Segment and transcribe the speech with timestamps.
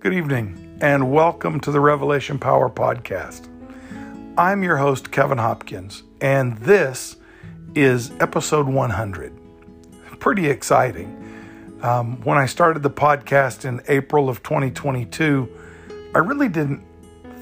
[0.00, 3.48] Good evening, and welcome to the Revelation Power Podcast.
[4.38, 7.18] I'm your host, Kevin Hopkins, and this
[7.74, 9.38] is episode 100.
[10.18, 11.78] Pretty exciting.
[11.82, 15.46] Um, when I started the podcast in April of 2022,
[16.14, 16.82] I really didn't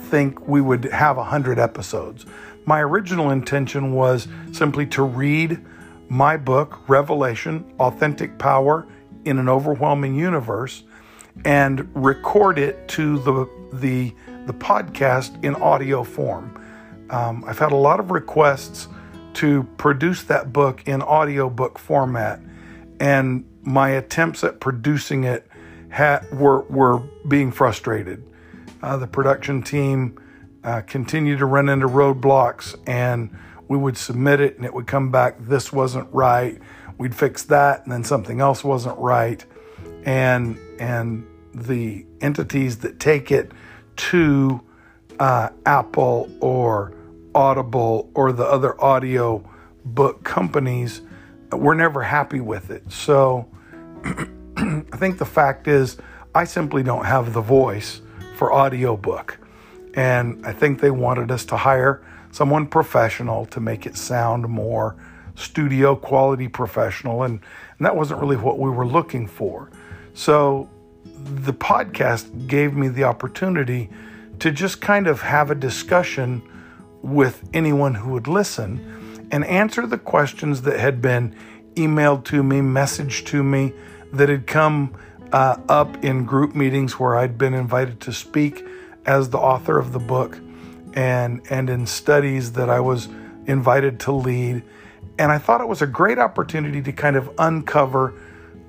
[0.06, 2.26] think we would have 100 episodes.
[2.66, 5.64] My original intention was simply to read
[6.08, 8.84] my book, Revelation Authentic Power
[9.24, 10.82] in an Overwhelming Universe
[11.44, 14.14] and record it to the the
[14.46, 16.54] the podcast in audio form.
[17.10, 18.88] Um, I've had a lot of requests
[19.34, 22.40] to produce that book in audio book format,
[23.00, 25.46] and my attempts at producing it
[25.90, 26.98] had, were were
[27.28, 28.24] being frustrated.
[28.82, 30.18] Uh, the production team
[30.64, 33.36] uh, continued to run into roadblocks, and
[33.68, 35.36] we would submit it, and it would come back.
[35.40, 36.58] This wasn't right.
[36.96, 39.44] We'd fix that, and then something else wasn't right
[40.04, 41.26] and and
[41.66, 43.52] the entities that take it
[43.96, 44.60] to
[45.18, 46.94] uh, Apple or
[47.34, 49.48] Audible or the other audio
[49.84, 51.02] book companies
[51.52, 52.90] were never happy with it.
[52.90, 53.48] So
[54.56, 55.98] I think the fact is
[56.34, 58.00] I simply don't have the voice
[58.36, 59.38] for audiobook.
[59.94, 64.96] And I think they wanted us to hire someone professional to make it sound more
[65.34, 67.40] studio quality professional and,
[67.78, 69.70] and that wasn't really what we were looking for.
[70.14, 70.68] So
[71.24, 73.90] the podcast gave me the opportunity
[74.38, 76.42] to just kind of have a discussion
[77.02, 81.34] with anyone who would listen and answer the questions that had been
[81.74, 83.72] emailed to me, messaged to me,
[84.12, 84.94] that had come
[85.32, 88.64] uh, up in group meetings where I'd been invited to speak
[89.04, 90.38] as the author of the book
[90.94, 93.08] and and in studies that I was
[93.46, 94.62] invited to lead.
[95.18, 98.14] And I thought it was a great opportunity to kind of uncover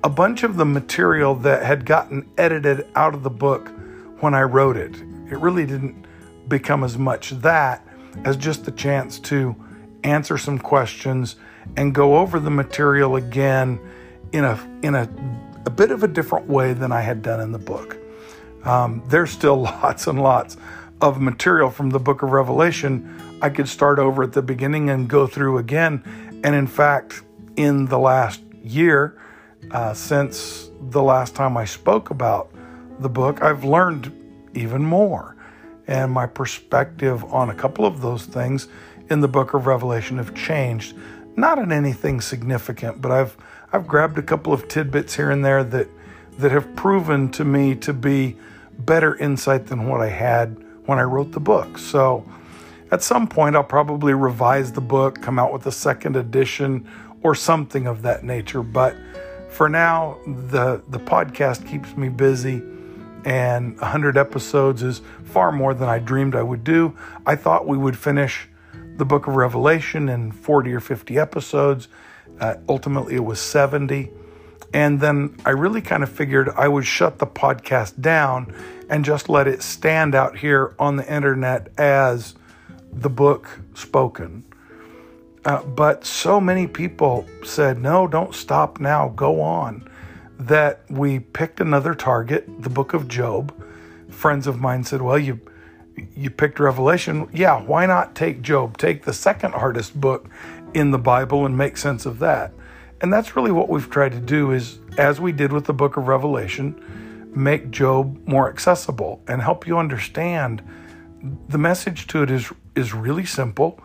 [0.02, 3.70] a bunch of the material that had gotten edited out of the book
[4.20, 4.96] when I wrote it.
[5.30, 6.06] It really didn't
[6.48, 7.86] become as much that
[8.24, 9.54] as just the chance to
[10.02, 11.36] answer some questions
[11.76, 13.78] and go over the material again
[14.32, 15.02] in a in a,
[15.66, 17.98] a bit of a different way than I had done in the book.
[18.64, 20.56] Um, there's still lots and lots
[21.00, 25.08] of material from the book of Revelation I could start over at the beginning and
[25.08, 26.02] go through again.
[26.44, 27.22] And in fact,
[27.56, 29.18] in the last year,
[29.70, 32.52] uh, since the last time I spoke about
[32.98, 34.12] the book, I've learned
[34.54, 35.36] even more.
[35.86, 38.68] And my perspective on a couple of those things
[39.10, 40.96] in the book of Revelation have changed.
[41.36, 43.36] Not in anything significant, but I've
[43.72, 45.88] I've grabbed a couple of tidbits here and there that
[46.38, 48.36] that have proven to me to be
[48.78, 50.56] better insight than what I had
[50.86, 51.78] when I wrote the book.
[51.78, 52.24] So
[52.90, 56.88] at some point I'll probably revise the book, come out with a second edition
[57.22, 58.96] or something of that nature, but
[59.50, 62.62] for now, the the podcast keeps me busy,
[63.24, 66.96] and 100 episodes is far more than I dreamed I would do.
[67.26, 68.48] I thought we would finish
[68.96, 71.88] the Book of Revelation in 40 or 50 episodes.
[72.38, 74.10] Uh, ultimately, it was 70.
[74.72, 78.54] And then I really kind of figured I would shut the podcast down
[78.88, 82.34] and just let it stand out here on the internet as
[82.92, 84.44] the book spoken.
[85.44, 89.88] Uh, but so many people said, no, don't stop now, go on.
[90.38, 93.54] That we picked another target, the book of Job.
[94.10, 95.40] Friends of mine said, well, you,
[96.14, 97.28] you picked Revelation.
[97.32, 98.76] Yeah, why not take Job?
[98.76, 100.28] Take the second hardest book
[100.74, 102.52] in the Bible and make sense of that.
[103.00, 105.96] And that's really what we've tried to do is, as we did with the book
[105.96, 110.62] of Revelation, make Job more accessible and help you understand.
[111.48, 113.82] The message to it is, is really simple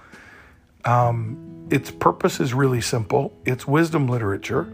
[0.86, 3.34] um, its purpose is really simple.
[3.46, 4.72] It's wisdom literature,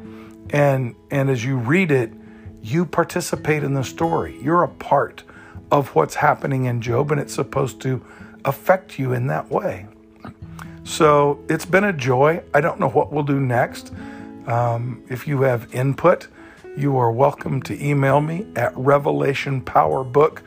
[0.50, 2.12] and and as you read it,
[2.62, 4.40] you participate in the story.
[4.42, 5.24] You're a part
[5.72, 8.06] of what's happening in Job, and it's supposed to
[8.44, 9.88] affect you in that way.
[10.84, 12.44] So it's been a joy.
[12.54, 13.94] I don't know what we'll do next.
[14.48, 16.28] Um, if you have input,
[16.76, 20.40] you are welcome to email me at revelationpowerbook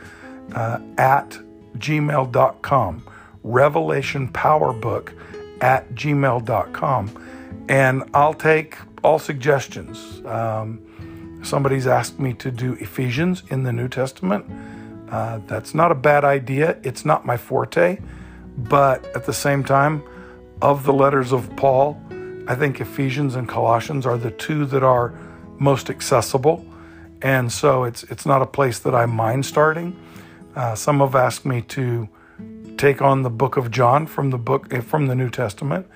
[0.54, 1.38] uh, at
[1.78, 3.06] gmail.com.
[3.42, 4.28] Revelation
[5.64, 7.64] at gmail.com.
[7.70, 10.22] And I'll take all suggestions.
[10.26, 14.44] Um, somebody's asked me to do Ephesians in the New Testament.
[15.10, 16.76] Uh, that's not a bad idea.
[16.82, 17.98] It's not my forte.
[18.58, 20.02] But at the same time,
[20.60, 22.00] of the letters of Paul,
[22.46, 25.14] I think Ephesians and Colossians are the two that are
[25.58, 26.64] most accessible.
[27.22, 29.98] And so it's, it's not a place that I mind starting.
[30.54, 32.08] Uh, some have asked me to
[32.84, 35.86] take on the book of John from the book eh, from the New Testament.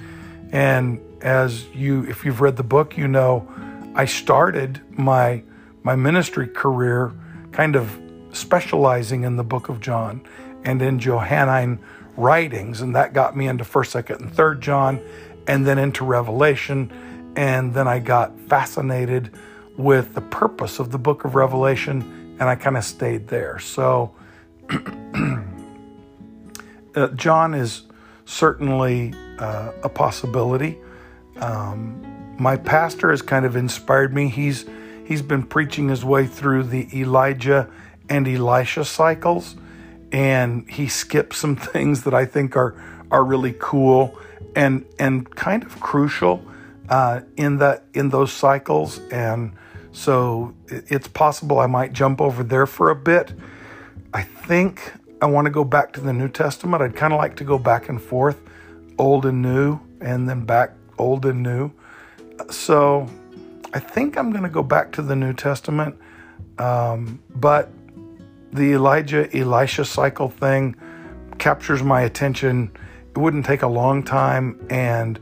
[0.52, 3.46] And as you if you've read the book, you know
[3.94, 5.42] I started my
[5.82, 7.12] my ministry career
[7.52, 8.00] kind of
[8.32, 10.22] specializing in the book of John
[10.64, 11.78] and in Johannine
[12.16, 15.00] writings, and that got me into 1st, 2nd, and 3rd John,
[15.46, 16.90] and then into Revelation.
[17.36, 19.30] And then I got fascinated
[19.76, 23.58] with the purpose of the book of Revelation, and I kind of stayed there.
[23.58, 24.14] So,
[26.98, 27.82] uh, John is
[28.24, 30.78] certainly uh, a possibility.
[31.36, 32.04] Um,
[32.38, 34.28] my pastor has kind of inspired me.
[34.28, 34.66] He's
[35.06, 37.68] he's been preaching his way through the Elijah
[38.08, 39.56] and Elisha cycles,
[40.12, 42.74] and he skipped some things that I think are
[43.10, 44.18] are really cool
[44.54, 46.44] and and kind of crucial
[46.88, 48.98] uh, in that in those cycles.
[49.10, 49.52] And
[49.92, 53.32] so it's possible I might jump over there for a bit.
[54.12, 56.82] I think I want to go back to the New Testament.
[56.82, 58.40] I'd kind of like to go back and forth,
[58.98, 61.72] old and new, and then back old and new.
[62.50, 63.08] So
[63.74, 65.98] I think I'm going to go back to the New Testament.
[66.58, 67.70] Um, but
[68.52, 70.76] the Elijah Elisha cycle thing
[71.38, 72.70] captures my attention.
[73.10, 75.18] It wouldn't take a long time, and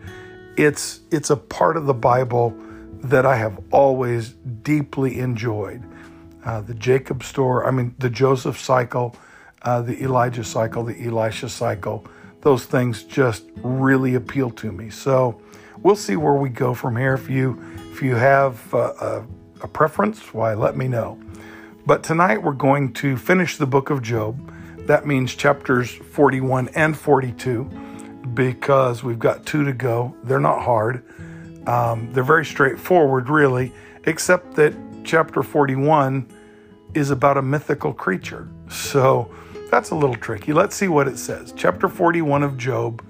[0.57, 2.55] it's it's a part of the Bible
[3.03, 4.31] that I have always
[4.63, 5.83] deeply enjoyed.
[6.45, 9.17] Uh, the Jacob story, I mean the Joseph cycle,
[9.67, 12.07] uh, the Elijah cycle, the Elisha cycle.
[12.41, 14.89] Those things just really appeal to me.
[14.89, 15.41] So
[15.83, 17.15] we'll see where we go from here.
[17.15, 19.27] If you if you have uh, a,
[19.63, 21.19] a preference, why let me know.
[21.85, 24.53] But tonight we're going to finish the book of Job.
[24.87, 27.65] That means chapters 41 and 42
[28.35, 30.15] because we've got two to go.
[30.23, 31.03] They're not hard.
[31.69, 33.73] Um, they're very straightforward, really,
[34.05, 36.29] except that chapter 41
[36.95, 38.49] is about a mythical creature.
[38.69, 39.31] So
[39.71, 40.53] that's a little tricky.
[40.53, 41.53] Let's see what it says.
[41.57, 43.05] Chapter 41 of Job,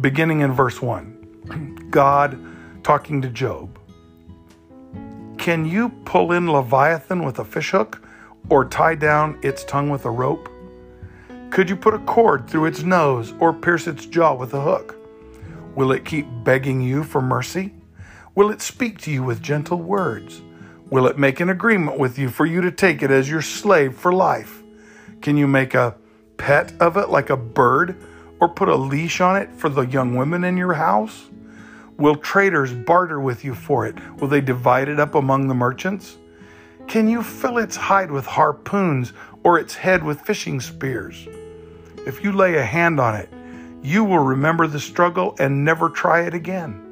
[0.00, 1.88] beginning in verse 1.
[1.90, 2.38] God
[2.82, 3.78] talking to Job.
[5.38, 8.02] Can you pull in Leviathan with a fishhook
[8.48, 10.48] or tie down its tongue with a rope?
[11.50, 14.96] Could you put a cord through its nose or pierce its jaw with a hook?
[15.74, 17.74] Will it keep begging you for mercy?
[18.34, 20.42] Will it speak to you with gentle words?
[20.90, 23.96] Will it make an agreement with you for you to take it as your slave
[23.96, 24.59] for life?
[25.20, 25.96] Can you make a
[26.38, 27.96] pet of it like a bird
[28.40, 31.28] or put a leash on it for the young women in your house?
[31.98, 33.96] Will traders barter with you for it?
[34.18, 36.16] Will they divide it up among the merchants?
[36.88, 39.12] Can you fill its hide with harpoons
[39.44, 41.28] or its head with fishing spears?
[42.06, 43.28] If you lay a hand on it,
[43.82, 46.86] you will remember the struggle and never try it again.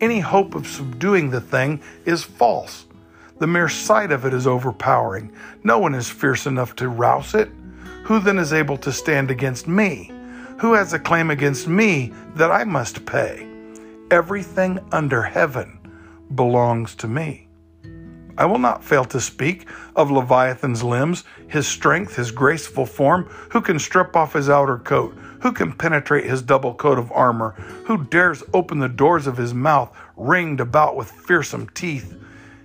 [0.00, 2.86] Any hope of subduing the thing is false.
[3.42, 5.32] The mere sight of it is overpowering.
[5.64, 7.50] No one is fierce enough to rouse it.
[8.04, 10.12] Who then is able to stand against me?
[10.60, 13.44] Who has a claim against me that I must pay?
[14.12, 15.80] Everything under heaven
[16.36, 17.48] belongs to me.
[18.38, 23.60] I will not fail to speak of Leviathan's limbs, his strength, his graceful form, who
[23.60, 27.56] can strip off his outer coat, who can penetrate his double coat of armor,
[27.86, 32.21] who dares open the doors of his mouth, ringed about with fearsome teeth.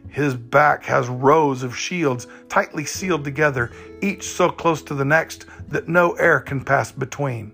[0.10, 3.72] His back has rows of shields tightly sealed together,
[4.02, 7.52] each so close to the next that no air can pass between.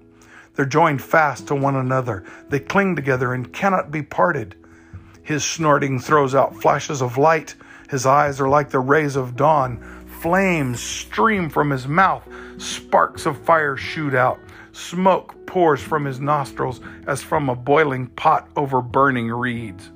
[0.55, 2.23] They're joined fast to one another.
[2.49, 4.55] They cling together and cannot be parted.
[5.23, 7.55] His snorting throws out flashes of light.
[7.89, 9.81] His eyes are like the rays of dawn.
[10.21, 12.27] Flames stream from his mouth.
[12.57, 14.39] Sparks of fire shoot out.
[14.73, 19.91] Smoke pours from his nostrils as from a boiling pot over burning reeds.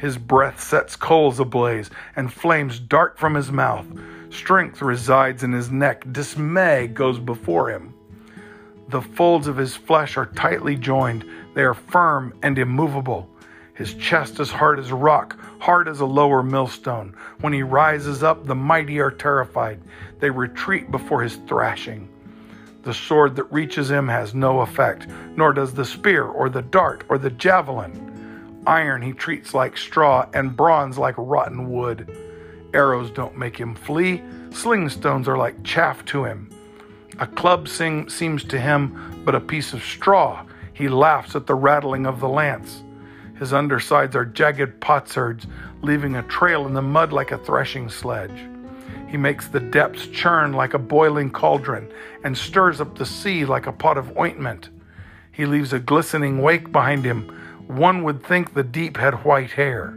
[0.00, 3.84] His breath sets coals ablaze, and flames dart from his mouth.
[4.30, 6.10] Strength resides in his neck.
[6.10, 7.92] Dismay goes before him.
[8.88, 11.26] The folds of his flesh are tightly joined.
[11.54, 13.28] They are firm and immovable.
[13.74, 17.14] His chest is hard as rock, hard as a lower millstone.
[17.42, 19.82] When he rises up, the mighty are terrified.
[20.18, 22.08] They retreat before his thrashing.
[22.84, 27.04] The sword that reaches him has no effect, nor does the spear or the dart
[27.10, 28.09] or the javelin.
[28.70, 32.16] Iron he treats like straw, and bronze like rotten wood.
[32.72, 34.22] Arrows don't make him flee,
[34.52, 36.48] sling stones are like chaff to him.
[37.18, 40.46] A club sing, seems to him but a piece of straw.
[40.72, 42.84] He laughs at the rattling of the lance.
[43.40, 45.48] His undersides are jagged potsherds,
[45.82, 48.46] leaving a trail in the mud like a threshing sledge.
[49.08, 53.66] He makes the depths churn like a boiling cauldron and stirs up the sea like
[53.66, 54.68] a pot of ointment.
[55.32, 57.36] He leaves a glistening wake behind him.
[57.70, 59.96] One would think the deep had white hair.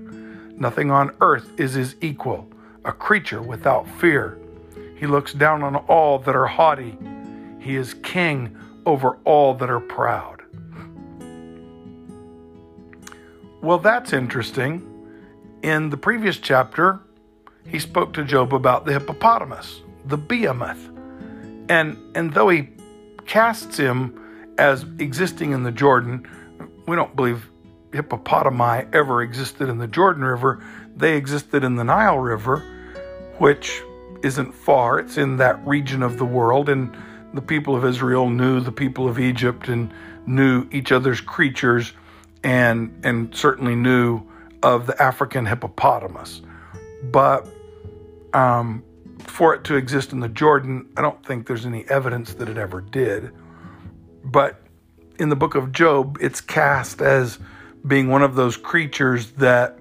[0.57, 2.47] Nothing on earth is his equal,
[2.85, 4.37] a creature without fear.
[4.95, 6.95] He looks down on all that are haughty.
[7.59, 10.43] He is king over all that are proud.
[13.63, 14.87] Well, that's interesting.
[15.63, 16.99] In the previous chapter,
[17.65, 20.91] he spoke to Job about the hippopotamus, the behemoth.
[21.69, 22.69] And, and though he
[23.25, 26.27] casts him as existing in the Jordan,
[26.85, 27.49] we don't believe
[27.93, 30.63] hippopotami ever existed in the Jordan River.
[30.95, 32.59] They existed in the Nile River,
[33.37, 33.81] which
[34.23, 34.99] isn't far.
[34.99, 36.69] It's in that region of the world.
[36.69, 36.95] And
[37.33, 39.93] the people of Israel knew the people of Egypt and
[40.25, 41.93] knew each other's creatures
[42.43, 44.23] and, and certainly knew
[44.61, 46.41] of the African hippopotamus.
[47.03, 47.47] But
[48.33, 48.83] um,
[49.19, 52.57] for it to exist in the Jordan, I don't think there's any evidence that it
[52.57, 53.31] ever did.
[54.23, 54.61] But
[55.19, 57.39] in the book of Job, it's cast as
[57.85, 59.77] being one of those creatures that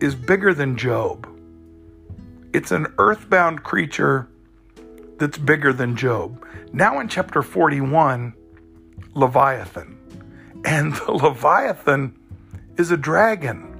[0.00, 1.28] is bigger than Job.
[2.52, 4.28] It's an earthbound creature
[5.18, 6.44] that's bigger than Job.
[6.72, 8.34] Now in chapter 41,
[9.14, 9.96] Leviathan.
[10.64, 12.18] And the Leviathan
[12.76, 13.74] is a dragon.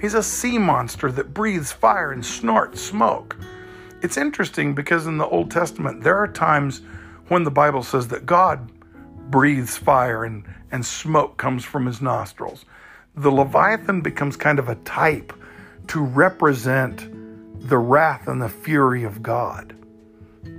[0.00, 3.36] He's a sea monster that breathes fire and snorts smoke.
[4.02, 6.82] It's interesting because in the Old Testament, there are times
[7.28, 8.71] when the Bible says that God
[9.32, 12.64] breathes fire and, and smoke comes from his nostrils.
[13.16, 15.32] The Leviathan becomes kind of a type
[15.88, 17.08] to represent
[17.68, 19.74] the wrath and the fury of God.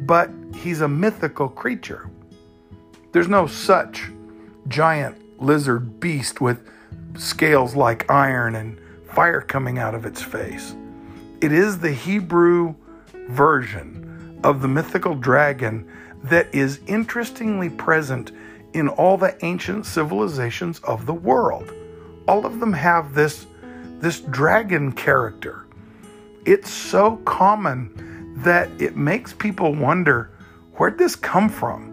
[0.06, 2.10] But he's a mythical creature.
[3.13, 4.10] There's no such
[4.68, 6.68] giant lizard beast with
[7.15, 8.80] scales like iron and
[9.13, 10.75] fire coming out of its face.
[11.42, 12.75] It is the Hebrew
[13.30, 15.88] version of the mythical dragon
[16.24, 18.32] that is interestingly present
[18.74, 21.72] in all the ancient civilizations of the world.
[22.27, 23.46] All of them have this,
[24.00, 25.65] this dragon character.
[26.46, 30.32] It's so common that it makes people wonder
[30.74, 31.92] where'd this come from?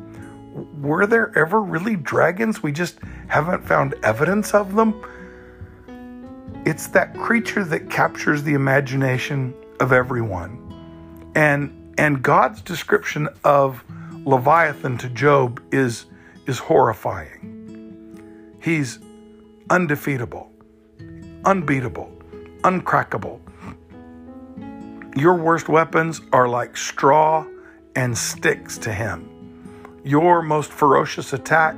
[0.82, 2.62] Were there ever really dragons?
[2.62, 5.00] We just haven't found evidence of them.
[6.66, 10.58] It's that creature that captures the imagination of everyone.
[11.34, 13.84] And and God's description of
[14.24, 16.06] Leviathan to Job is
[16.46, 18.58] is horrifying.
[18.62, 18.98] He's
[19.70, 20.50] undefeatable,
[21.44, 22.12] unbeatable,
[22.62, 23.40] uncrackable.
[25.16, 27.46] Your worst weapons are like straw
[27.96, 30.00] and sticks to him.
[30.04, 31.76] Your most ferocious attack,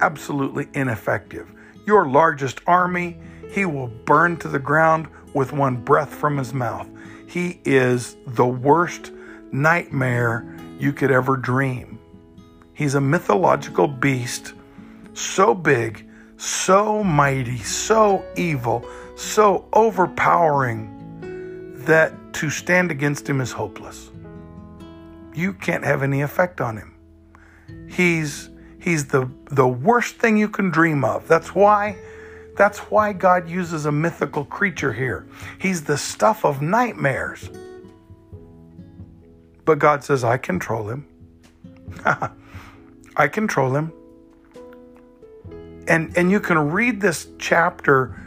[0.00, 1.50] absolutely ineffective.
[1.86, 3.16] Your largest army,
[3.50, 6.88] he will burn to the ground with one breath from his mouth.
[7.26, 9.12] He is the worst
[9.52, 10.46] nightmare
[10.78, 11.97] you could ever dream.
[12.78, 14.54] He's a mythological beast,
[15.12, 24.12] so big, so mighty, so evil, so overpowering that to stand against him is hopeless.
[25.34, 26.94] You can't have any effect on him.
[27.88, 31.26] He's he's the the worst thing you can dream of.
[31.26, 31.96] That's why
[32.56, 35.26] that's why God uses a mythical creature here.
[35.58, 37.50] He's the stuff of nightmares.
[39.64, 41.08] But God says, I control him.
[43.18, 43.92] I control him.
[45.88, 48.18] And and you can read this chapter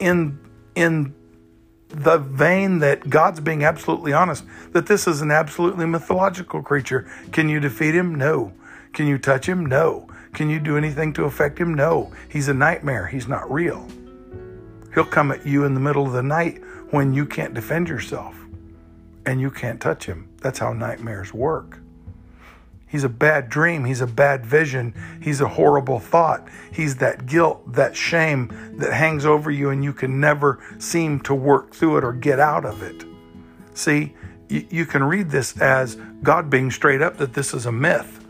[0.00, 0.40] in
[0.74, 1.14] in
[1.88, 7.06] the vein that God's being absolutely honest that this is an absolutely mythological creature.
[7.32, 8.14] Can you defeat him?
[8.14, 8.54] No.
[8.94, 9.66] Can you touch him?
[9.66, 10.08] No.
[10.32, 11.74] Can you do anything to affect him?
[11.74, 12.10] No.
[12.30, 13.06] He's a nightmare.
[13.06, 13.86] He's not real.
[14.94, 18.34] He'll come at you in the middle of the night when you can't defend yourself
[19.26, 20.28] and you can't touch him.
[20.40, 21.81] That's how nightmares work.
[22.92, 23.86] He's a bad dream.
[23.86, 24.92] He's a bad vision.
[25.18, 26.46] He's a horrible thought.
[26.70, 31.34] He's that guilt, that shame that hangs over you and you can never seem to
[31.34, 33.06] work through it or get out of it.
[33.72, 34.14] See,
[34.50, 38.22] you, can read this as God being straight up that this is a myth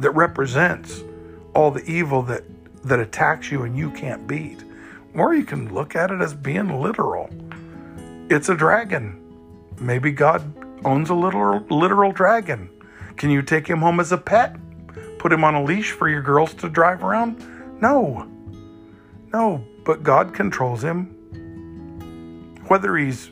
[0.00, 1.04] that represents
[1.54, 2.42] all the evil that,
[2.82, 4.64] that attacks you and you can't beat.
[5.14, 7.30] Or you can look at it as being literal.
[8.28, 9.22] It's a dragon.
[9.78, 10.52] Maybe God
[10.84, 12.70] owns a literal, literal dragon
[13.20, 14.56] can you take him home as a pet?
[15.18, 17.36] Put him on a leash for your girls to drive around?
[17.78, 18.26] No.
[19.30, 21.04] No, but God controls him.
[22.68, 23.30] Whether he's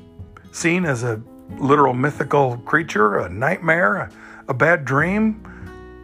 [0.52, 1.22] seen as a
[1.56, 4.10] literal mythical creature, a nightmare, a,
[4.48, 5.42] a bad dream,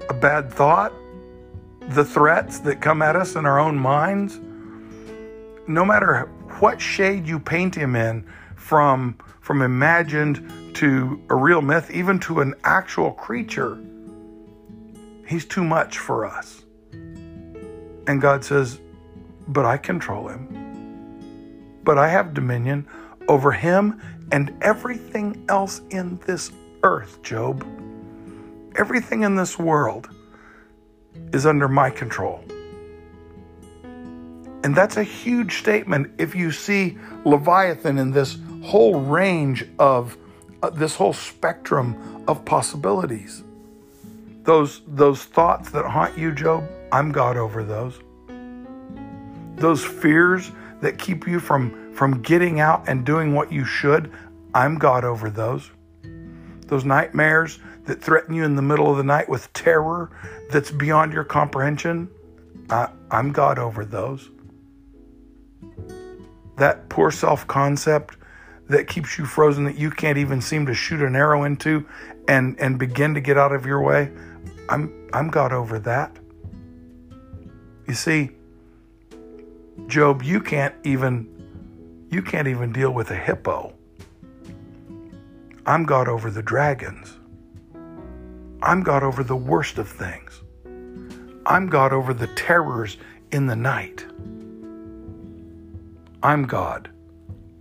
[0.09, 0.95] a bad thought,
[1.91, 4.41] the threats that come at us in our own minds,
[5.69, 8.25] no matter what shade you paint him in,
[8.65, 13.79] from, from imagined to a real myth, even to an actual creature,
[15.27, 16.63] he's too much for us.
[16.93, 18.81] And God says,
[19.49, 21.83] But I control him.
[21.85, 22.89] But I have dominion
[23.29, 24.01] over him
[24.33, 26.51] and everything else in this
[26.83, 27.67] earth, Job.
[28.77, 30.09] Everything in this world
[31.35, 32.43] is under my control.
[34.65, 40.17] And that's a huge statement if you see Leviathan in this whole range of
[40.63, 43.45] uh, this whole spectrum of possibilities.
[44.45, 48.01] Those, those thoughts that haunt you, Job, I'm God over those.
[49.57, 54.11] Those fears that keep you from, from getting out and doing what you should,
[54.55, 55.71] I'm God over those.
[56.67, 60.11] Those nightmares that threaten you in the middle of the night with terror
[60.51, 62.09] that's beyond your comprehension,
[62.71, 64.31] I, I'm God over those.
[66.57, 68.17] That poor self concept
[68.69, 71.87] that keeps you frozen that you can't even seem to shoot an arrow into
[72.29, 74.11] and, and begin to get out of your way,
[74.69, 76.17] I'm, I'm God over that.
[77.87, 78.31] You see,
[79.87, 81.31] Job, you can't even
[82.11, 83.75] you can't even deal with a hippo.
[85.67, 87.19] I'm God over the dragons.
[88.63, 90.41] I'm God over the worst of things.
[91.45, 92.99] I'm God over the terrors
[93.33, 94.07] in the night.
[96.23, 96.94] I'm God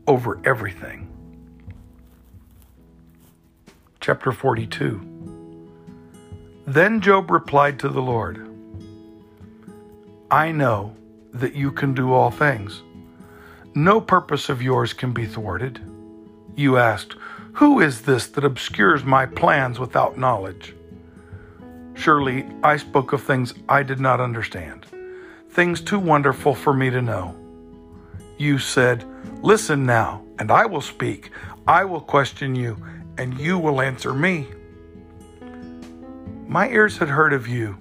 [0.08, 1.10] over everything.
[4.00, 5.10] Chapter 42.
[6.66, 8.50] Then Job replied to the Lord,
[10.32, 10.96] I know
[11.34, 12.82] that you can do all things.
[13.76, 15.80] No purpose of yours can be thwarted.
[16.56, 17.16] You asked,
[17.54, 20.76] Who is this that obscures my plans without knowledge?
[21.96, 24.86] Surely I spoke of things I did not understand,
[25.50, 27.36] things too wonderful for me to know.
[28.38, 29.06] You said,
[29.42, 31.32] Listen now, and I will speak.
[31.68, 32.78] I will question you,
[33.18, 34.48] and you will answer me.
[36.48, 37.78] My ears had heard of you,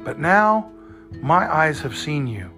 [0.00, 0.70] but now
[1.20, 2.50] my eyes have seen you.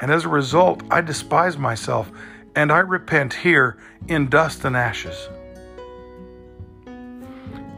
[0.00, 2.10] And as a result, I despise myself,
[2.56, 3.76] and I repent here
[4.08, 5.28] in dust and ashes.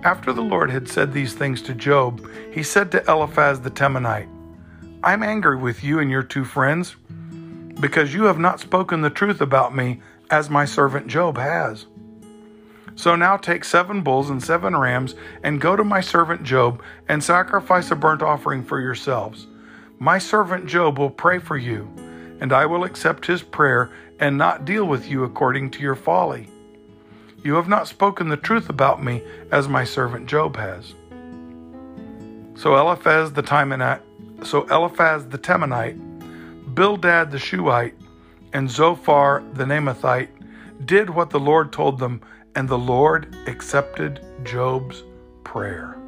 [0.05, 4.29] After the Lord had said these things to Job, he said to Eliphaz the Temanite,
[5.05, 6.97] I'm angry with you and your two friends,
[7.81, 10.01] because you have not spoken the truth about me
[10.31, 11.87] as my servant Job has.
[12.95, 17.23] So now take seven bulls and seven rams, and go to my servant Job, and
[17.23, 19.47] sacrifice a burnt offering for yourselves.
[19.99, 21.89] My servant Job will pray for you,
[22.41, 26.49] and I will accept his prayer and not deal with you according to your folly.
[27.43, 30.95] You have not spoken the truth about me as my servant Job has.
[32.55, 34.03] So Eliphaz the Temanite,
[34.45, 36.12] so Eliphaz the Temanite,
[36.75, 37.97] Bildad the Shuhite,
[38.53, 40.31] and Zophar the Naamathite
[40.87, 42.23] did what the Lord told them,
[42.55, 45.03] and the Lord accepted Job's
[45.45, 45.99] prayer.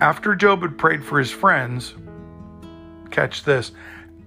[0.00, 1.94] After Job had prayed for his friends,
[3.10, 3.72] catch this,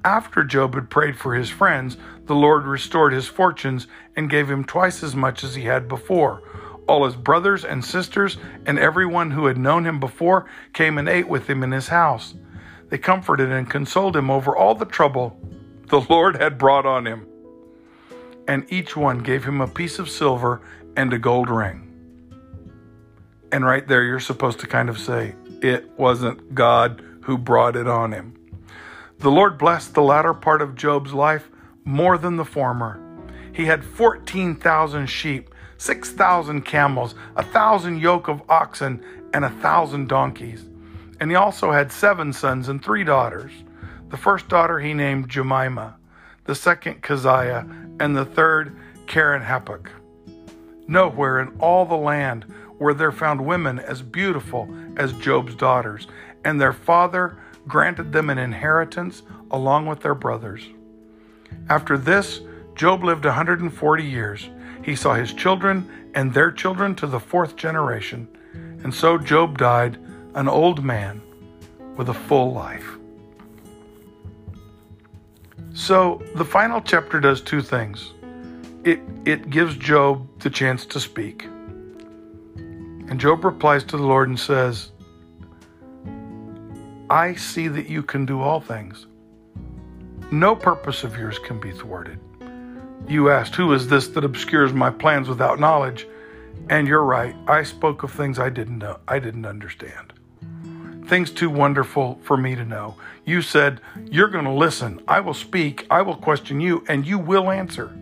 [0.03, 4.63] after Job had prayed for his friends, the Lord restored his fortunes and gave him
[4.63, 6.41] twice as much as he had before.
[6.87, 11.27] All his brothers and sisters and everyone who had known him before came and ate
[11.27, 12.35] with him in his house.
[12.95, 15.37] They comforted and consoled him over all the trouble
[15.89, 17.27] the Lord had brought on him.
[18.47, 20.61] And each one gave him a piece of silver
[20.95, 21.91] and a gold ring.
[23.51, 27.85] And right there, you're supposed to kind of say, It wasn't God who brought it
[27.85, 28.33] on him.
[29.19, 31.49] The Lord blessed the latter part of Job's life
[31.83, 32.97] more than the former.
[33.51, 39.03] He had 14,000 sheep, 6,000 camels, a thousand yoke of oxen,
[39.33, 40.63] and a thousand donkeys.
[41.19, 43.51] And he also had seven sons and three daughters.
[44.09, 45.97] The first daughter he named Jemima,
[46.45, 47.67] the second Keziah,
[47.99, 48.75] and the third
[49.07, 49.89] Keren-happuch.
[50.87, 52.45] Nowhere in all the land
[52.77, 56.07] were there found women as beautiful as Job's daughters,
[56.43, 60.67] and their father granted them an inheritance along with their brothers.
[61.69, 62.41] After this,
[62.75, 64.49] Job lived 140 years.
[64.83, 68.27] He saw his children and their children to the fourth generation.
[68.83, 69.97] And so Job died
[70.35, 71.21] an old man
[71.95, 72.97] with a full life.
[75.73, 78.13] So the final chapter does two things
[78.83, 81.45] it, it gives Job the chance to speak.
[82.55, 84.91] And Job replies to the Lord and says,
[87.09, 89.07] I see that you can do all things.
[90.31, 92.19] No purpose of yours can be thwarted.
[93.07, 96.07] You asked, Who is this that obscures my plans without knowledge?
[96.69, 100.14] And you're right, I spoke of things I didn't know, I didn't understand.
[101.07, 102.95] Things too wonderful for me to know.
[103.25, 105.01] You said, You're going to listen.
[105.07, 105.85] I will speak.
[105.89, 107.95] I will question you, and you will answer.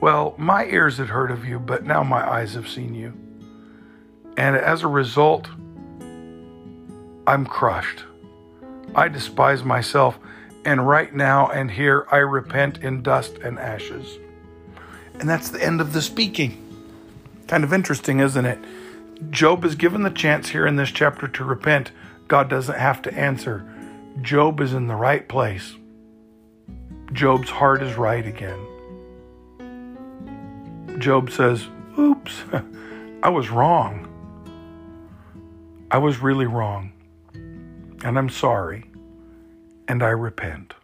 [0.00, 3.12] Well, my ears had heard of you, but now my eyes have seen you.
[4.36, 5.48] And as a result,
[7.26, 8.04] I'm crushed.
[8.94, 10.18] I despise myself,
[10.64, 14.18] and right now and here I repent in dust and ashes.
[15.18, 16.62] And that's the end of the speaking.
[17.48, 18.58] Kind of interesting, isn't it?
[19.30, 21.90] Job is given the chance here in this chapter to repent.
[22.28, 23.66] God doesn't have to answer.
[24.20, 25.76] Job is in the right place.
[27.12, 28.58] Job's heart is right again.
[30.98, 31.66] Job says,
[31.98, 32.42] Oops,
[33.22, 34.12] I was wrong.
[35.90, 36.92] I was really wrong.
[37.34, 38.84] And I'm sorry.
[39.88, 40.74] And I repent.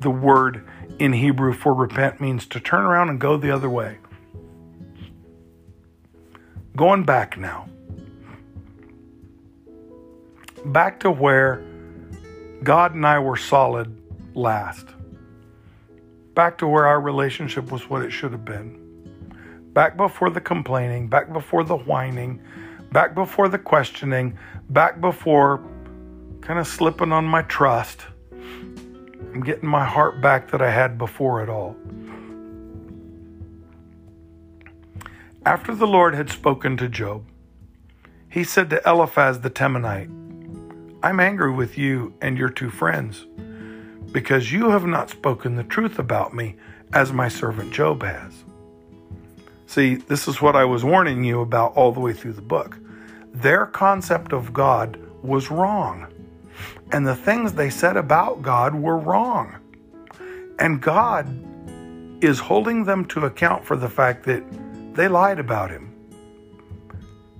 [0.00, 0.66] The word
[0.98, 3.98] in Hebrew for repent means to turn around and go the other way.
[6.74, 7.68] Going back now.
[10.64, 11.62] Back to where
[12.62, 14.00] God and I were solid
[14.34, 14.86] last.
[16.34, 18.78] Back to where our relationship was what it should have been.
[19.74, 22.40] Back before the complaining, back before the whining,
[22.90, 24.38] back before the questioning,
[24.70, 25.62] back before
[26.40, 28.00] kind of slipping on my trust.
[28.30, 31.76] I'm getting my heart back that I had before it all.
[35.44, 37.24] After the Lord had spoken to Job,
[38.28, 40.08] he said to Eliphaz the Temanite,
[41.02, 43.26] I'm angry with you and your two friends,
[44.12, 46.54] because you have not spoken the truth about me
[46.92, 48.44] as my servant Job has.
[49.66, 52.78] See, this is what I was warning you about all the way through the book.
[53.34, 56.06] Their concept of God was wrong,
[56.92, 59.56] and the things they said about God were wrong.
[60.60, 61.26] And God
[62.22, 64.44] is holding them to account for the fact that
[64.94, 65.92] they lied about him.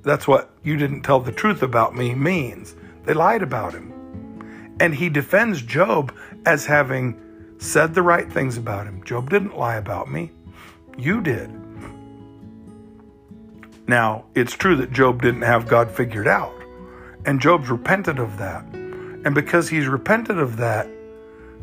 [0.02, 2.74] That's what you didn't tell the truth about me means.
[3.04, 4.76] They lied about him.
[4.80, 7.18] And he defends Job as having
[7.58, 9.04] said the right things about him.
[9.04, 10.32] Job didn't lie about me.
[10.98, 11.50] You did.
[13.86, 16.54] Now, it's true that Job didn't have God figured out.
[17.24, 18.64] And Job's repented of that.
[18.72, 20.88] And because he's repented of that,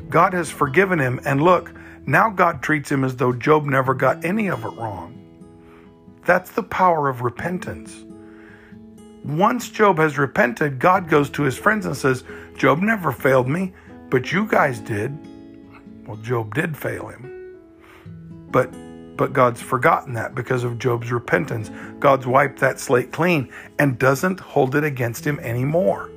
[0.10, 1.19] God has forgiven him.
[1.25, 1.73] And look,
[2.06, 5.19] now God treats him as though Job never got any of it wrong.
[6.26, 8.04] That's the power of repentance.
[9.24, 12.24] Once Job has repented, God goes to his friends and says,
[12.58, 13.74] Job never failed me,
[14.10, 15.18] but you guys did.
[16.08, 17.58] Well, Job did fail him.
[18.52, 18.74] But
[19.20, 21.70] but God's forgotten that because of Job's repentance.
[22.00, 26.10] God's wiped that slate clean and doesn't hold it against him anymore.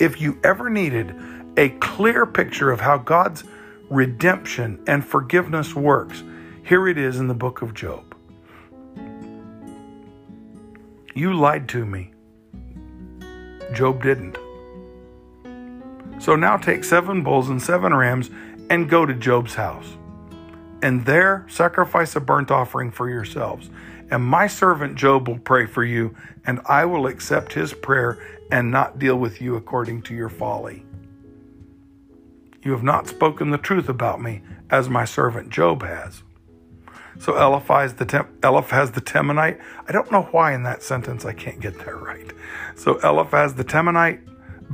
[0.00, 1.14] If you ever needed
[1.58, 3.44] a clear picture of how God's
[3.90, 6.24] redemption and forgiveness works,
[6.64, 8.11] here it is in the book of Job.
[11.14, 12.12] You lied to me.
[13.74, 14.38] Job didn't.
[16.18, 18.30] So now take seven bulls and seven rams
[18.70, 19.96] and go to Job's house.
[20.82, 23.68] And there sacrifice a burnt offering for yourselves.
[24.10, 28.18] And my servant Job will pray for you, and I will accept his prayer
[28.50, 30.84] and not deal with you according to your folly.
[32.62, 36.22] You have not spoken the truth about me, as my servant Job has.
[37.18, 41.32] So Eliphaz the, Tem- Eliphaz the Temanite, I don't know why in that sentence I
[41.32, 42.32] can't get that right.
[42.74, 44.20] So Eliphaz the Temanite,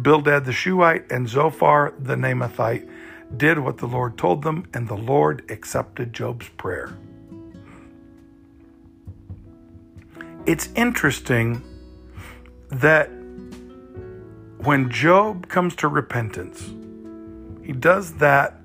[0.02, 2.88] Bildad the Shuhite, and Zophar the Naamathite
[3.36, 6.96] did what the Lord told them, and the Lord accepted Job's prayer.
[10.46, 11.62] It's interesting
[12.70, 13.10] that
[14.58, 16.72] when Job comes to repentance,
[17.62, 18.57] he does that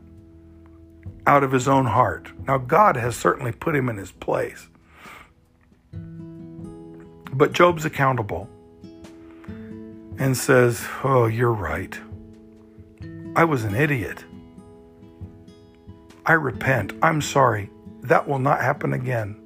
[1.25, 2.31] out of his own heart.
[2.47, 4.67] Now, God has certainly put him in his place.
[5.91, 8.49] But Job's accountable
[10.17, 11.99] and says, Oh, you're right.
[13.35, 14.23] I was an idiot.
[16.25, 16.93] I repent.
[17.01, 17.69] I'm sorry.
[18.01, 19.39] That will not happen again.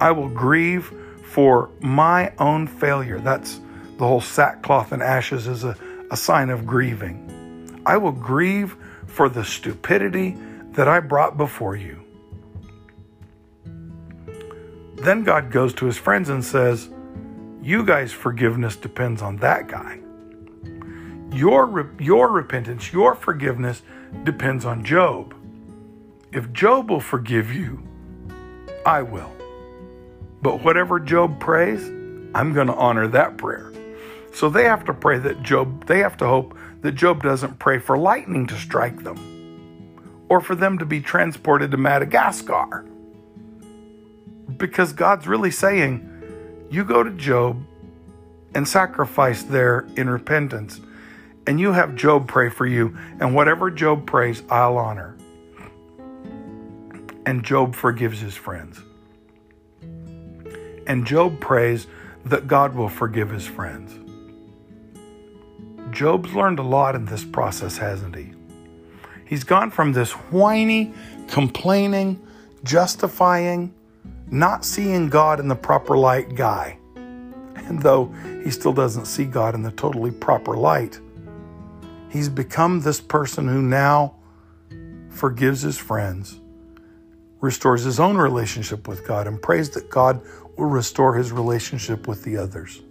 [0.00, 0.92] I will grieve
[1.24, 3.18] for my own failure.
[3.18, 3.60] That's
[3.96, 5.76] the whole sackcloth and ashes is a,
[6.10, 7.82] a sign of grieving.
[7.86, 10.36] I will grieve for the stupidity
[10.74, 12.00] that I brought before you.
[14.96, 16.88] Then God goes to his friends and says,
[17.62, 20.00] You guys' forgiveness depends on that guy.
[21.32, 23.82] Your, your repentance, your forgiveness
[24.24, 25.34] depends on Job.
[26.32, 27.82] If Job will forgive you,
[28.86, 29.32] I will.
[30.42, 31.84] But whatever Job prays,
[32.34, 33.72] I'm going to honor that prayer.
[34.32, 37.78] So they have to pray that Job, they have to hope that Job doesn't pray
[37.78, 39.33] for lightning to strike them
[40.28, 42.84] or for them to be transported to Madagascar.
[44.56, 46.10] Because God's really saying,
[46.70, 47.64] you go to Job
[48.54, 50.80] and sacrifice there in repentance,
[51.46, 55.16] and you have Job pray for you, and whatever Job prays, I'll honor.
[57.26, 58.80] And Job forgives his friends.
[60.86, 61.86] And Job prays
[62.24, 63.98] that God will forgive his friends.
[65.90, 68.32] Job's learned a lot in this process, hasn't he?
[69.26, 70.92] He's gone from this whiny,
[71.28, 72.24] complaining,
[72.62, 73.72] justifying,
[74.30, 76.78] not seeing God in the proper light guy.
[76.94, 81.00] And though he still doesn't see God in the totally proper light,
[82.10, 84.16] he's become this person who now
[85.08, 86.40] forgives his friends,
[87.40, 90.20] restores his own relationship with God and prays that God
[90.56, 92.82] will restore his relationship with the others.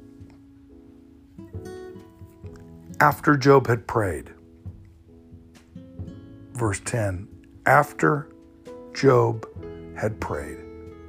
[2.99, 4.32] After Job had prayed,
[6.53, 7.27] verse 10
[7.65, 8.29] after
[8.93, 9.47] Job
[9.95, 10.57] had prayed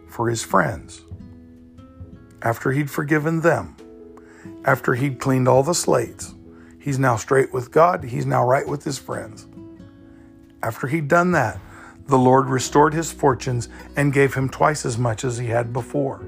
[0.09, 1.03] for his friends,
[2.43, 3.77] after he'd forgiven them,
[4.65, 6.35] after he'd cleaned all the slates,
[6.79, 9.47] he's now straight with God, he's now right with his friends.
[10.63, 11.59] After he'd done that,
[12.07, 16.23] the Lord restored his fortunes and gave him twice as much as he had before.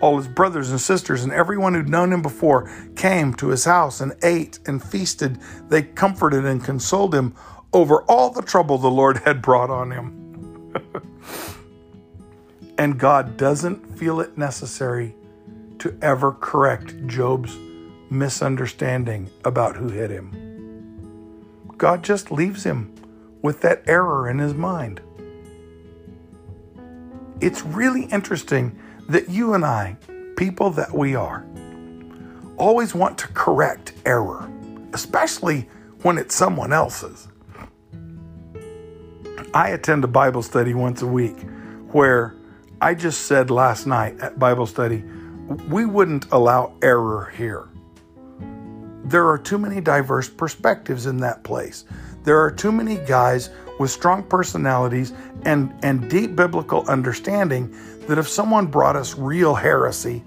[0.00, 4.00] All his brothers and sisters and everyone who'd known him before came to his house
[4.00, 5.38] and ate and feasted.
[5.68, 7.34] They comforted and consoled him
[7.72, 10.72] over all the trouble the Lord had brought on him.
[12.78, 15.14] and God doesn't feel it necessary
[15.78, 17.56] to ever correct Job's
[18.10, 21.74] misunderstanding about who hit him.
[21.78, 22.94] God just leaves him
[23.40, 25.00] with that error in his mind.
[27.40, 29.96] It's really interesting that you and I,
[30.36, 31.44] people that we are,
[32.56, 34.48] always want to correct error,
[34.92, 35.68] especially
[36.02, 37.26] when it's someone else's.
[39.54, 41.36] I attend a Bible study once a week
[41.90, 42.34] where
[42.80, 45.04] I just said last night at Bible study,
[45.68, 47.68] we wouldn't allow error here.
[49.04, 51.84] There are too many diverse perspectives in that place.
[52.24, 55.12] There are too many guys with strong personalities
[55.42, 60.24] and, and deep biblical understanding that if someone brought us real heresy,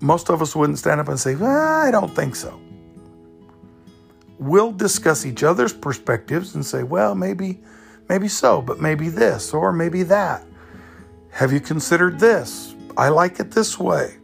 [0.00, 2.58] most of us wouldn't stand up and say, well, I don't think so.
[4.38, 7.60] We'll discuss each other's perspectives and say, well, maybe,
[8.08, 10.44] maybe so, but maybe this or maybe that.
[11.30, 12.74] Have you considered this?
[12.96, 14.16] I like it this way.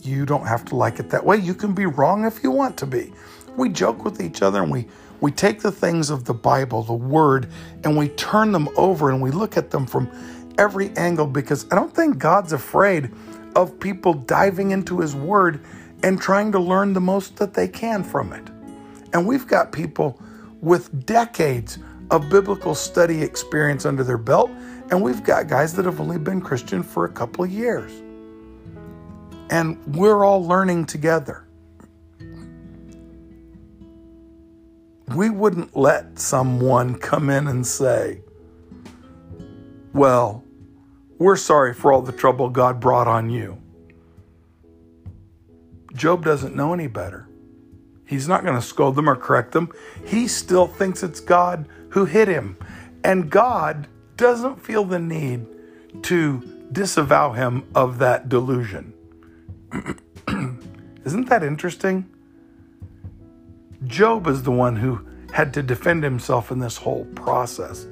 [0.00, 1.36] You don't have to like it that way.
[1.36, 3.12] You can be wrong if you want to be.
[3.56, 4.86] We joke with each other and we
[5.20, 7.48] we take the things of the Bible, the Word,
[7.82, 10.10] and we turn them over and we look at them from
[10.58, 13.10] every angle because I don't think God's afraid
[13.56, 15.64] of people diving into His Word
[16.02, 18.46] and trying to learn the most that they can from it.
[19.14, 20.20] And we've got people
[20.60, 21.78] with decades
[22.14, 24.50] of biblical study experience under their belt,
[24.90, 27.92] and we've got guys that have only been Christian for a couple of years.
[29.50, 31.44] And we're all learning together.
[35.14, 38.22] we wouldn't let someone come in and say,
[39.92, 40.44] Well,
[41.18, 43.58] we're sorry for all the trouble God brought on you.
[45.94, 47.28] Job doesn't know any better.
[48.06, 49.70] He's not going to scold them or correct them.
[50.04, 52.56] He still thinks it's God who hit him.
[53.04, 55.46] And God doesn't feel the need
[56.02, 58.92] to disavow him of that delusion.
[61.04, 62.10] Isn't that interesting?
[63.86, 67.86] Job is the one who had to defend himself in this whole process.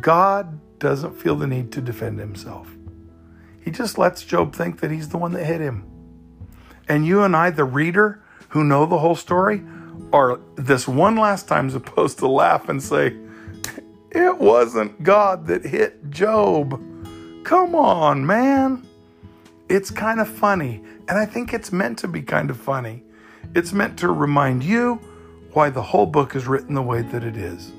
[0.00, 2.68] God doesn't feel the need to defend himself.
[3.60, 5.84] He just lets Job think that he's the one that hit him.
[6.88, 9.62] And you and I, the reader who know the whole story,
[10.12, 13.16] are this one last time supposed to laugh and say,
[14.10, 16.80] It wasn't God that hit Job.
[17.44, 18.86] Come on, man.
[19.68, 20.82] It's kind of funny.
[21.08, 23.02] And I think it's meant to be kind of funny.
[23.54, 25.00] It's meant to remind you
[25.52, 27.72] why the whole book is written the way that it is.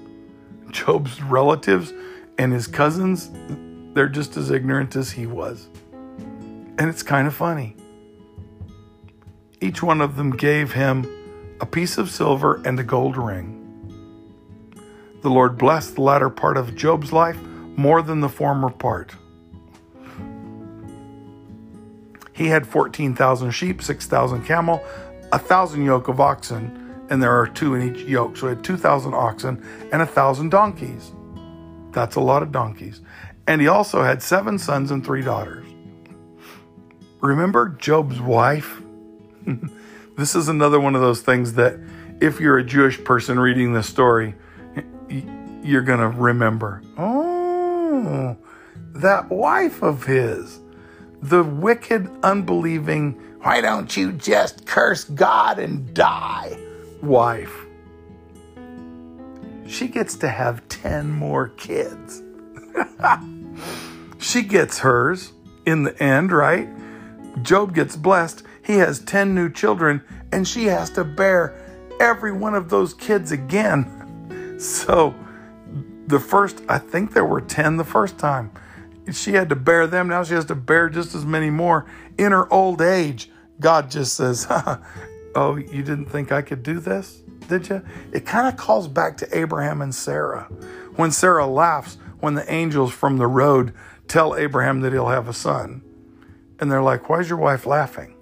[0.72, 1.94] Job's relatives
[2.38, 3.30] and his cousins,
[3.94, 5.70] they're just as ignorant as he was.
[5.92, 7.76] And it's kind of funny.
[9.60, 11.06] Each one of them gave him
[11.62, 13.60] a piece of silver and a gold ring.
[15.22, 17.40] The Lord blessed the latter part of Job's life
[17.78, 19.14] more than the former part.
[22.34, 24.84] He had 14,000 sheep, 6,000 camel,
[25.32, 28.36] a thousand yoke of oxen, and there are two in each yoke.
[28.38, 31.12] So he had 2,000 oxen and a thousand donkeys.
[31.92, 33.02] That's a lot of donkeys.
[33.46, 35.68] And he also had seven sons and three daughters.
[37.20, 38.82] Remember Job's wife?
[40.18, 41.80] this is another one of those things that
[42.20, 44.36] if you're a Jewish person reading this story,
[45.64, 46.82] you're going to remember.
[46.98, 48.38] Oh,
[48.94, 50.60] that wife of his,
[51.22, 56.58] the wicked, unbelieving, why don't you just curse God and die?
[57.02, 57.66] Wife.
[59.68, 62.22] She gets to have 10 more kids.
[64.20, 65.32] she gets hers
[65.66, 66.70] in the end, right?
[67.42, 68.44] Job gets blessed.
[68.64, 71.56] He has 10 new children, and she has to bear
[72.00, 73.98] every one of those kids again.
[74.62, 75.16] So,
[76.06, 78.52] the first, I think there were 10 the first time.
[79.12, 80.08] She had to bear them.
[80.08, 83.32] Now she has to bear just as many more in her old age.
[83.60, 84.46] God just says,
[85.36, 87.82] Oh, you didn't think I could do this, did you?
[88.12, 90.44] It kind of calls back to Abraham and Sarah
[90.96, 93.74] when Sarah laughs when the angels from the road
[94.08, 95.82] tell Abraham that he'll have a son.
[96.60, 98.16] And they're like, Why is your wife laughing?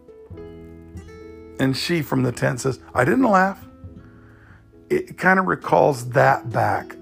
[1.59, 3.63] And she from the tent says, I didn't laugh.
[4.89, 6.95] It kind of recalls that back.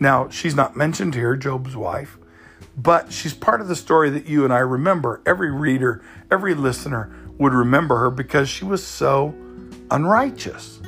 [0.00, 2.18] Now, she's not mentioned here, Job's wife,
[2.76, 5.22] but she's part of the story that you and I remember.
[5.24, 9.34] Every reader, every listener would remember her because she was so
[9.90, 10.80] unrighteous,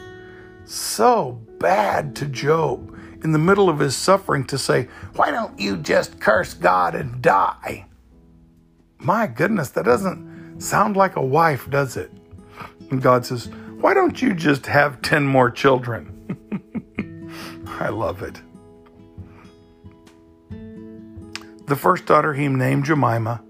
[0.65, 5.77] so bad to Job in the middle of his suffering to say, Why don't you
[5.77, 7.87] just curse God and die?
[8.99, 12.11] My goodness, that doesn't sound like a wife, does it?
[12.93, 13.49] And God says,
[13.81, 16.11] Why don't you just have 10 more children?
[17.67, 18.43] I love it.
[21.67, 23.43] The first daughter he named Jemima,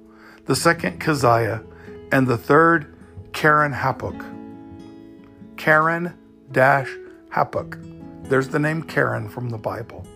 [0.47, 1.65] the second Keziah,
[2.13, 2.97] and the third
[3.33, 4.25] Karen Hapuk.
[5.57, 6.17] Karen
[6.53, 6.91] dash
[7.31, 8.29] Hapuk.
[8.29, 10.07] There's the name Karen from the Bible.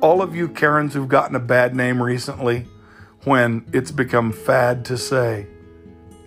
[0.00, 2.66] All of you Karens who've gotten a bad name recently,
[3.24, 5.48] when it's become fad to say,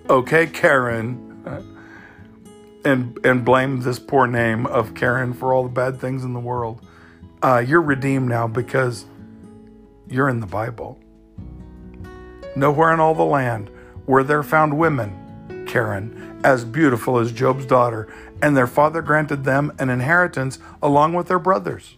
[0.07, 1.30] okay, Karen,
[2.83, 6.39] and, and blame this poor name of Karen for all the bad things in the
[6.39, 6.85] world,
[7.41, 9.05] uh, you're redeemed now because
[10.07, 10.99] you're in the Bible.
[12.55, 13.69] Nowhere in all the land
[14.05, 19.71] were there found women, Karen, as beautiful as Job's daughter and their father granted them
[19.79, 21.95] an inheritance along with their brothers.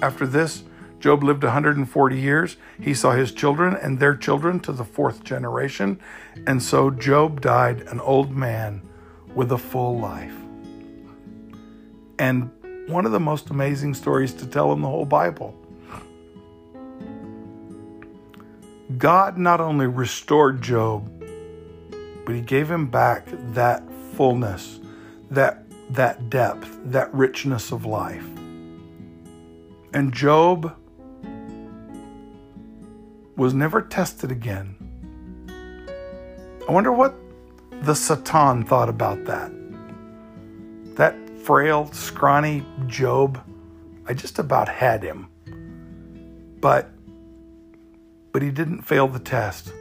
[0.00, 0.64] After this,
[1.00, 2.56] Job lived 140 years.
[2.80, 6.00] He saw his children and their children to the fourth generation,
[6.46, 8.82] and so Job died an old man
[9.34, 10.34] with a full life.
[12.18, 12.50] And
[12.88, 15.54] one of the most amazing stories to tell in the whole Bible.
[18.98, 21.08] God not only restored Job,
[22.24, 23.82] but he gave him back that
[24.14, 24.80] fullness
[25.32, 28.26] that, that depth, that richness of life.
[29.94, 30.76] And Job
[33.36, 34.76] was never tested again.
[36.68, 37.14] I wonder what
[37.82, 39.52] the Satan thought about that.
[40.96, 43.42] That frail, scrawny Job,
[44.06, 45.28] I just about had him.
[46.60, 46.90] But
[48.32, 49.72] but he didn't fail the test.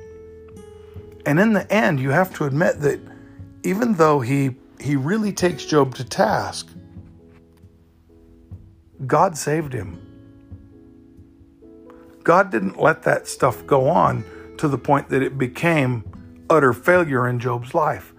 [1.25, 2.99] And in the end, you have to admit that
[3.63, 6.67] even though he he really takes Job to task.
[9.05, 9.99] God saved him.
[12.23, 14.23] God didn't let that stuff go on
[14.57, 16.03] to the point that it became
[16.51, 18.13] utter failure in Job's life.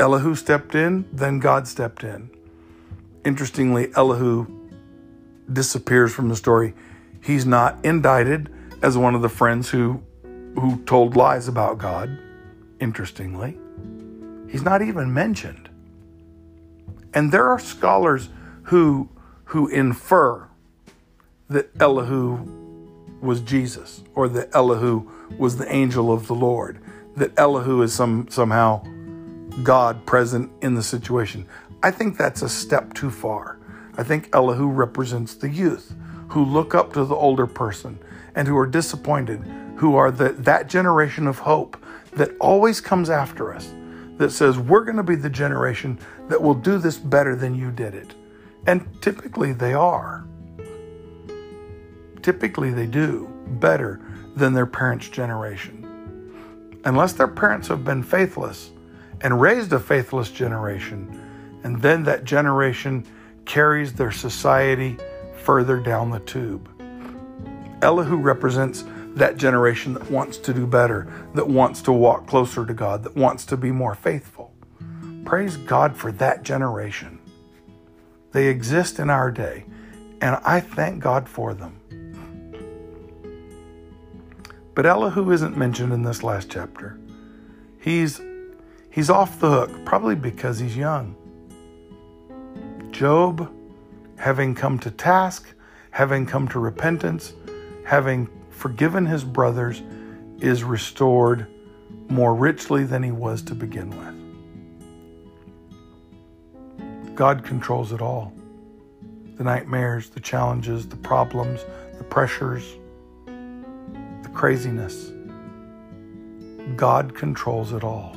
[0.00, 2.30] Elihu stepped in, then God stepped in.
[3.24, 4.46] Interestingly, Elihu
[5.52, 6.74] disappears from the story.
[7.22, 10.02] He's not indicted as one of the friends who
[10.54, 12.18] who told lies about God,
[12.80, 13.58] interestingly.
[14.50, 15.68] He's not even mentioned.
[17.14, 18.28] And there are scholars
[18.64, 19.08] who,
[19.44, 20.48] who infer
[21.48, 22.67] that Elihu
[23.20, 26.80] was Jesus or that Elihu was the angel of the Lord,
[27.16, 28.82] that Elihu is some, somehow
[29.62, 31.46] God present in the situation.
[31.82, 33.58] I think that's a step too far.
[33.96, 35.94] I think Elihu represents the youth
[36.28, 37.98] who look up to the older person
[38.34, 39.40] and who are disappointed,
[39.76, 43.72] who are the, that generation of hope that always comes after us
[44.18, 47.70] that says we're going to be the generation that will do this better than you
[47.70, 48.14] did it.
[48.66, 50.26] And typically they are.
[52.28, 53.26] Typically they do
[53.58, 54.02] better
[54.36, 56.76] than their parents' generation.
[56.84, 58.70] Unless their parents have been faithless
[59.22, 61.08] and raised a faithless generation,
[61.64, 63.02] and then that generation
[63.46, 64.98] carries their society
[65.42, 66.68] further down the tube.
[67.80, 72.74] Elihu represents that generation that wants to do better, that wants to walk closer to
[72.74, 74.52] God, that wants to be more faithful.
[75.24, 77.20] Praise God for that generation.
[78.32, 79.64] They exist in our day,
[80.20, 81.77] and I thank God for them.
[84.78, 86.96] But Elihu isn't mentioned in this last chapter.
[87.80, 88.20] He's
[88.90, 91.16] he's off the hook, probably because he's young.
[92.92, 93.52] Job,
[94.18, 95.52] having come to task,
[95.90, 97.32] having come to repentance,
[97.84, 99.82] having forgiven his brothers,
[100.38, 101.48] is restored
[102.08, 103.90] more richly than he was to begin
[106.78, 107.16] with.
[107.16, 108.32] God controls it all
[109.38, 111.64] the nightmares, the challenges, the problems,
[111.96, 112.76] the pressures,
[114.38, 115.10] craziness.
[116.76, 118.16] God controls it all.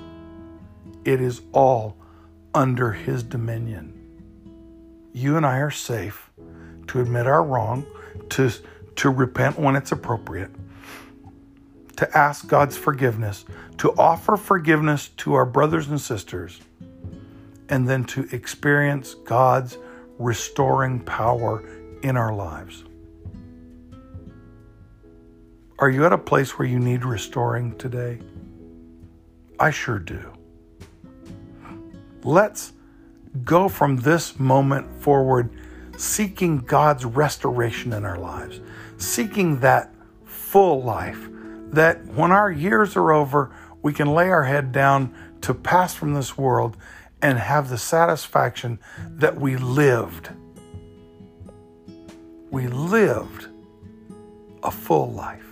[1.03, 1.97] It is all
[2.53, 3.97] under His dominion.
[5.13, 6.29] You and I are safe
[6.89, 7.87] to admit our wrong,
[8.29, 8.51] to
[8.97, 10.51] to repent when it's appropriate,
[11.95, 13.43] to ask God's forgiveness,
[13.79, 16.61] to offer forgiveness to our brothers and sisters,
[17.67, 19.75] and then to experience God's
[20.19, 21.67] restoring power
[22.03, 22.83] in our lives.
[25.81, 28.19] Are you at a place where you need restoring today?
[29.59, 30.31] I sure do.
[32.21, 32.73] Let's
[33.43, 35.49] go from this moment forward
[35.97, 38.61] seeking God's restoration in our lives,
[38.97, 39.91] seeking that
[40.23, 41.27] full life,
[41.71, 43.49] that when our years are over,
[43.81, 45.11] we can lay our head down
[45.41, 46.77] to pass from this world
[47.23, 50.29] and have the satisfaction that we lived.
[52.51, 53.47] We lived
[54.61, 55.50] a full life.